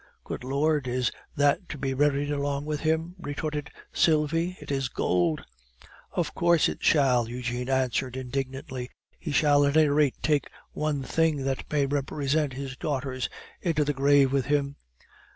"Good 0.23 0.43
Lord! 0.43 0.87
is 0.87 1.11
that 1.35 1.69
to 1.69 1.77
be 1.77 1.93
buried 1.93 2.31
along 2.31 2.65
with 2.65 2.79
him?" 2.79 3.13
retorted 3.19 3.69
Sylvie. 3.93 4.57
"It 4.59 4.71
is 4.71 4.89
gold." 4.89 5.45
"Of 6.13 6.33
course 6.33 6.67
it 6.67 6.83
shall!" 6.83 7.29
Eugene 7.29 7.69
answered 7.69 8.17
indignantly; 8.17 8.89
"he 9.19 9.31
shall 9.31 9.63
at 9.63 9.77
any 9.77 9.89
rate 9.89 10.15
take 10.23 10.49
one 10.71 11.03
thing 11.03 11.43
that 11.43 11.71
may 11.71 11.85
represent 11.85 12.53
his 12.53 12.75
daughters 12.75 13.29
into 13.61 13.85
the 13.85 13.93
grave 13.93 14.33
with 14.33 14.45
him." 14.47 14.75